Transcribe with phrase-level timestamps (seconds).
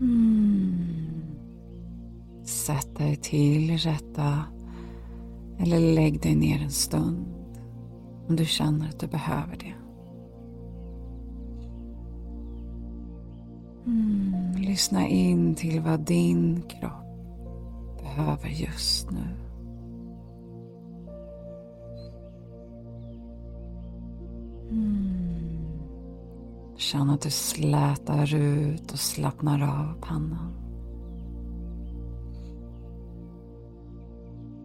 [0.00, 1.22] Mm.
[2.44, 4.44] Sätt dig till rätta
[5.58, 7.26] eller lägg dig ner en stund
[8.28, 9.74] om du känner att du behöver det.
[13.86, 14.62] Mm.
[14.62, 17.00] Lyssna in till vad din kropp
[18.02, 19.39] behöver just nu.
[26.80, 30.52] Känn att du slätar ut och slappnar av pannan.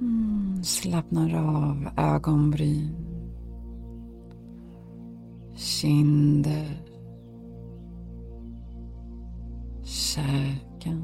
[0.00, 2.96] Mm, slappnar av ögonbryn.
[5.54, 6.84] Kinder.
[9.82, 11.02] Käken.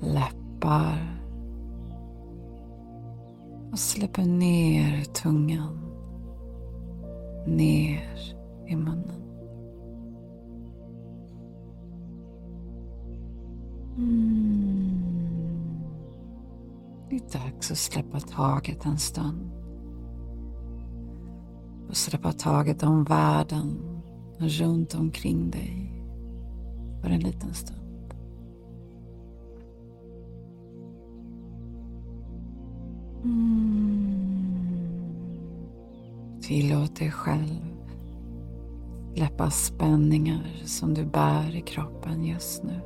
[0.00, 1.22] Läppar.
[3.72, 5.65] Och släpper ner tungan.
[7.46, 8.34] Ner
[8.66, 9.22] i munnen.
[13.96, 15.06] Mm.
[17.10, 19.50] Det är dags att släppa taget en stund.
[21.88, 24.02] Och släppa taget om världen
[24.38, 26.02] runt omkring dig
[27.02, 27.85] för en liten stund.
[36.46, 37.74] Tillåt dig själv
[39.14, 42.80] släppa spänningar som du bär i kroppen just nu.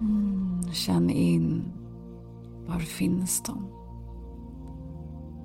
[0.00, 1.72] Mm, känn in,
[2.66, 3.66] var finns de?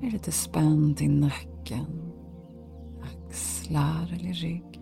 [0.02, 2.12] Är det lite spänt i nacken,
[3.02, 4.82] axlar eller rygg?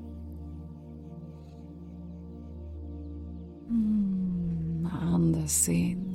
[3.69, 6.12] Mm, andas in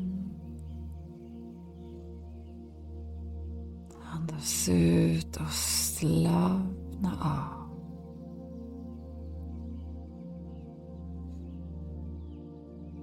[4.38, 7.68] Andas ut och slappna av.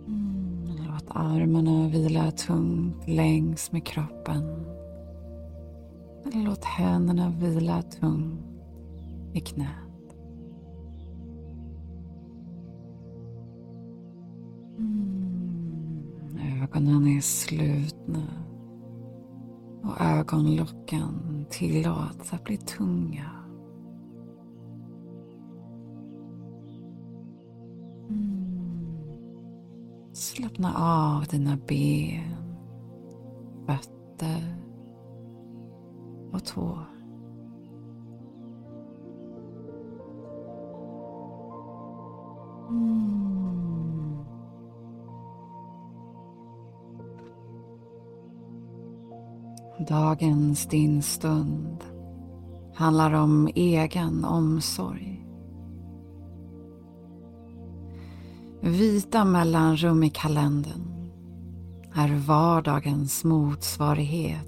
[0.08, 4.66] Mm, låt armarna vila tungt längs med kroppen.
[6.34, 8.40] Låt händerna vila tungt
[9.34, 10.16] i knät.
[14.78, 18.46] Mm, ögonen är slutna
[19.86, 23.32] och ögonlocken tillåts att bli tunga.
[28.10, 28.46] Mm.
[30.14, 32.36] Slappna av dina ben,
[33.66, 34.56] fötter
[36.32, 36.95] och tår.
[49.88, 51.84] Dagens din stund
[52.76, 55.28] handlar om egen omsorg.
[58.62, 61.12] Vita mellanrum i kalendern
[61.94, 64.48] är vardagens motsvarighet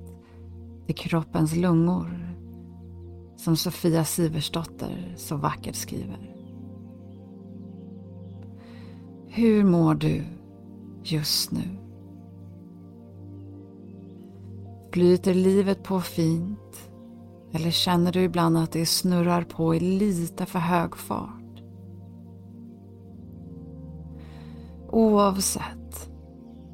[0.86, 2.36] till kroppens lungor
[3.38, 6.36] som Sofia Siversdotter så vackert skriver.
[9.28, 10.24] Hur mår du
[11.04, 11.87] just nu?
[14.98, 16.90] Flyter livet på fint?
[17.54, 21.62] Eller känner du ibland att det snurrar på i lite för hög fart?
[24.90, 26.10] Oavsett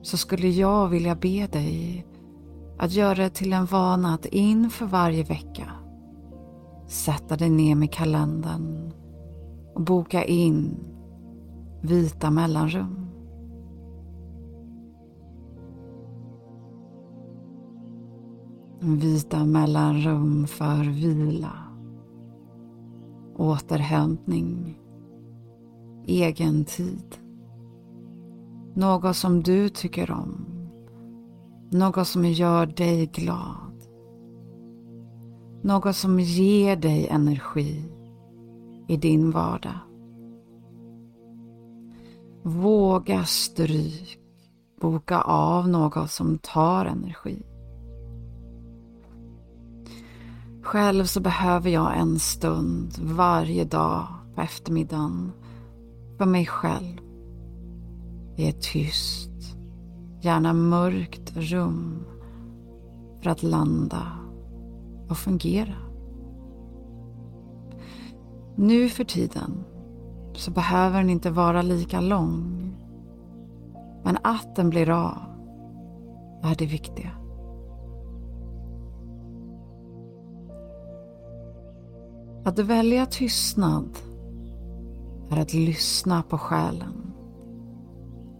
[0.01, 2.05] så skulle jag vilja be dig
[2.79, 5.71] att göra det till en vana att inför varje vecka
[6.87, 8.93] sätta dig ner med kalendern
[9.75, 10.77] och boka in
[11.81, 13.02] vita mellanrum.
[18.85, 21.53] Vita mellanrum för vila,
[23.35, 24.79] återhämtning,
[26.05, 27.15] egen tid.
[28.75, 30.45] Något som du tycker om.
[31.71, 33.87] Något som gör dig glad.
[35.61, 37.85] Något som ger dig energi
[38.87, 39.79] i din vardag.
[42.43, 44.19] Våga stryk.
[44.81, 47.45] Boka av något som tar energi.
[50.63, 55.31] Själv så behöver jag en stund varje dag på eftermiddagen
[56.17, 56.97] för mig själv.
[58.35, 59.57] I ett tyst,
[60.21, 62.05] gärna mörkt rum
[63.21, 64.07] för att landa
[65.09, 65.75] och fungera.
[68.55, 69.63] Nu för tiden
[70.33, 72.73] så behöver den inte vara lika lång.
[74.03, 75.17] Men att den blir av
[76.43, 77.22] är det viktiga.
[82.45, 83.97] Att välja tystnad
[85.29, 87.13] är att lyssna på själen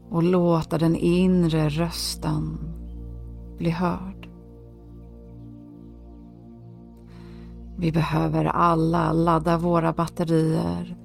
[0.10, 2.58] och låta den inre rösten
[3.58, 4.30] bli hörd.
[7.78, 10.98] Vi behöver alla ladda våra batterier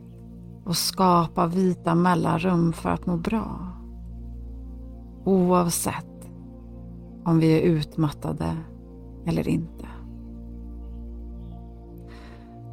[0.65, 3.73] och skapa vita mellanrum för att må bra.
[5.25, 6.31] Oavsett
[7.25, 8.57] om vi är utmattade
[9.27, 9.89] eller inte.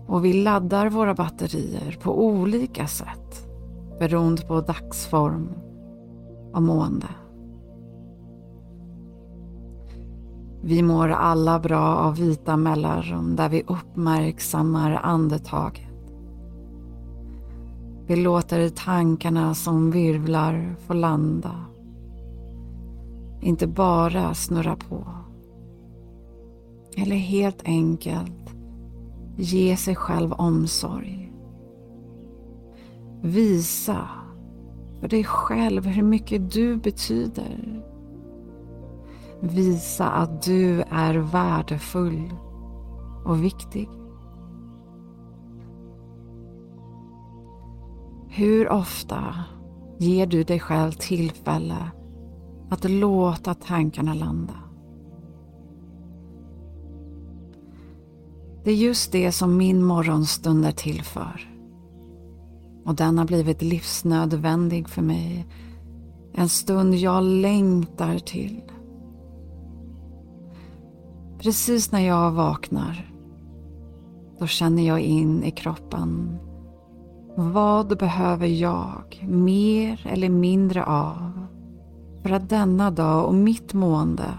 [0.08, 3.48] Och vi laddar våra batterier på olika sätt
[4.00, 5.50] beroende på dagsform
[6.54, 7.08] och mående.
[10.62, 15.86] Vi mår alla bra av vita mellanrum där vi uppmärksammar andetaget.
[18.08, 21.66] Vi låter tankarna som virvlar få landa.
[23.42, 25.08] Inte bara snurra på.
[26.98, 28.45] Eller helt enkelt
[29.38, 31.34] ge sig själv omsorg.
[33.22, 34.08] Visa
[35.00, 37.84] för dig själv hur mycket du betyder.
[39.40, 42.34] Visa att du är värdefull
[43.26, 43.90] och viktig.
[48.28, 49.36] Hur ofta
[49.98, 51.92] ger du dig själv tillfälle
[52.70, 54.65] att låta tankarna landa?
[58.66, 61.50] Det är just det som min morgonstund är till för.
[62.86, 65.46] Och den har blivit livsnödvändig för mig.
[66.34, 68.62] En stund jag längtar till.
[71.40, 73.14] Precis när jag vaknar,
[74.40, 76.38] då känner jag in i kroppen.
[77.36, 81.48] Vad behöver jag mer eller mindre av
[82.22, 84.30] för att denna dag och mitt mående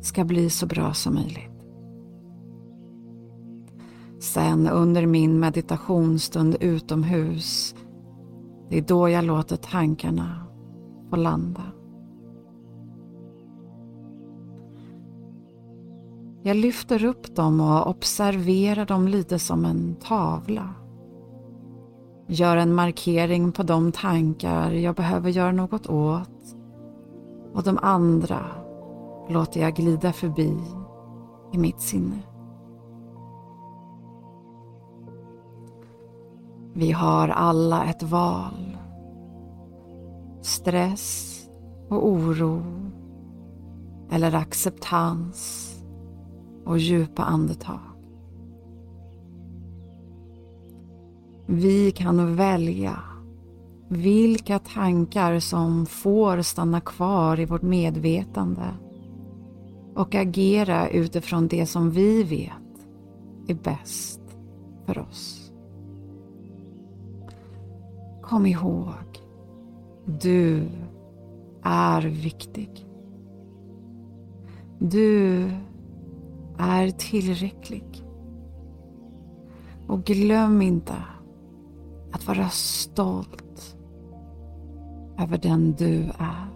[0.00, 1.53] ska bli så bra som möjligt?
[4.24, 7.74] Sen under min meditationsstund utomhus,
[8.68, 10.46] det är då jag låter tankarna
[11.10, 11.62] få landa.
[16.42, 20.68] Jag lyfter upp dem och observerar dem lite som en tavla.
[22.28, 26.56] Gör en markering på de tankar jag behöver göra något åt
[27.54, 28.46] och de andra
[29.28, 30.56] låter jag glida förbi
[31.52, 32.33] i mitt sinne.
[36.76, 38.76] Vi har alla ett val.
[40.42, 41.40] Stress
[41.88, 42.62] och oro
[44.10, 45.70] eller acceptans
[46.64, 47.80] och djupa andetag.
[51.46, 52.98] Vi kan välja
[53.88, 58.74] vilka tankar som får stanna kvar i vårt medvetande
[59.94, 62.86] och agera utifrån det som vi vet
[63.48, 64.20] är bäst
[64.86, 65.43] för oss.
[68.28, 69.22] Kom ihåg,
[70.04, 70.68] du
[71.62, 72.86] är viktig.
[74.78, 75.50] Du
[76.58, 78.04] är tillräcklig.
[79.88, 80.94] Och glöm inte
[82.12, 83.76] att vara stolt
[85.18, 86.53] över den du är.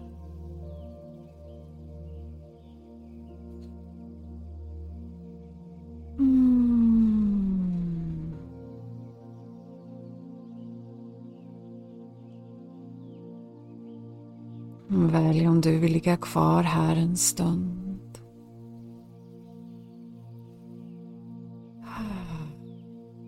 [14.89, 17.89] Mm, välj om du vill ligga kvar här en stund.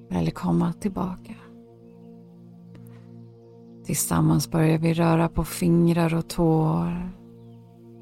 [0.10, 1.36] Eller komma tillbaka.
[3.86, 7.12] Tillsammans börjar vi röra på fingrar och tår,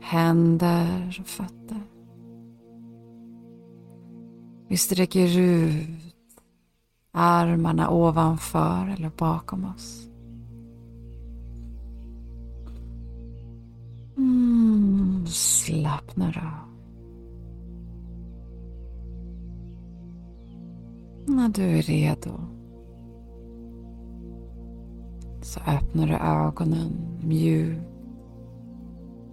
[0.01, 1.81] händer och fötter.
[4.67, 5.89] Vi sträcker ut
[7.11, 10.09] armarna ovanför eller bakom oss.
[14.19, 16.69] Mm, slappnar av.
[21.35, 22.31] När du är redo
[25.41, 26.91] så öppnar du ögonen
[27.23, 27.81] mjukt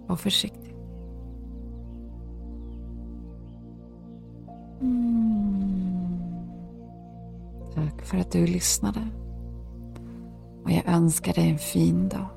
[0.07, 0.75] och försiktigt.
[4.81, 6.17] Mm.
[7.75, 9.07] Tack för att du lyssnade.
[10.63, 12.36] Och jag önskar dig en fin dag.